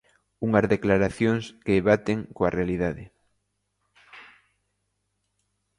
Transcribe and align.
Unhas 0.45 0.65
declaración 0.75 1.37
que 1.65 1.85
baten 1.89 2.19
coa 2.35 2.53
realidade. 2.57 3.03